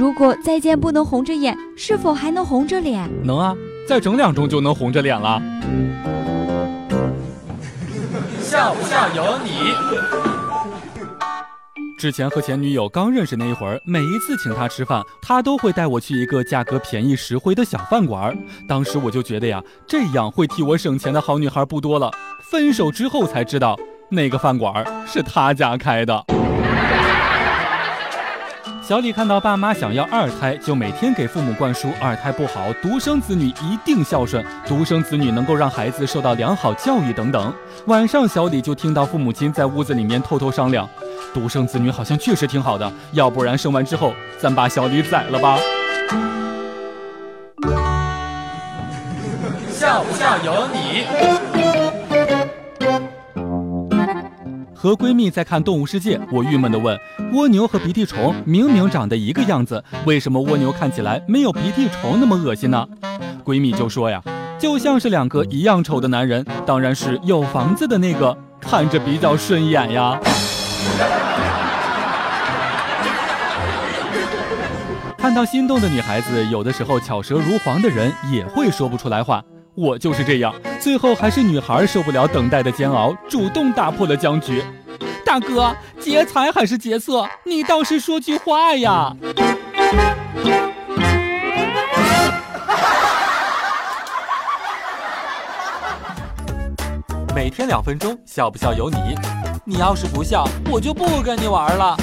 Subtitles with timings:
[0.00, 3.06] 如果再见不能红着眼，是否还能红着脸？
[3.22, 3.54] 能啊，
[3.86, 5.38] 再整两盅就能红着脸了。
[8.40, 9.50] 笑不笑由你。
[11.98, 18.34] 之前和前女友刚认识那一会儿，每一次请她吃饭，她都会带我去一个价格便宜实惠的小饭馆。
[18.66, 22.10] 当时我就觉得呀，这样会替我省钱的好女孩不多了。
[22.50, 23.78] 分手之后才知道，
[24.10, 26.24] 那个饭馆是她家开的。
[28.90, 37.54] 小李看到爸妈想要二胎，就每天给父母灌输二胎不好，独生子女一定孝顺，独生子女能够让孩子受到良好教育等等。
[37.86, 40.88] 晚上，小李就听到父母亲在屋子里面偷偷商量，
[41.32, 45.56] 独生子女好像确实挺好的，要不然生完之后咱把小李宰了吧。
[49.70, 51.39] 笑不笑由你。
[54.82, 56.98] 和闺蜜在看《动物世界》，我郁闷地问：
[57.34, 62.88] 蜗牛和鼻涕虫明明长得一个样子，为什么蜗牛看起来没有鼻涕虫那么恶心呢？
[63.44, 64.22] 闺蜜就说呀，
[64.58, 70.18] 就像是两个一样丑的男人，当然是有房子的那个看着比较顺眼呀。
[75.18, 79.44] 看到心动的女孩子，有的时候巧舌如簧的人也会说不出来话。
[79.74, 84.62] 我就是这样，最后还是女孩受不了等待的煎熬，主动打破了僵局。
[85.24, 87.26] 大哥，劫财还是劫色？
[87.44, 89.14] 你倒是说句话呀！
[97.34, 99.14] 每天两分钟，笑不笑由你。
[99.64, 101.96] 你要是不笑，我就不跟你玩了。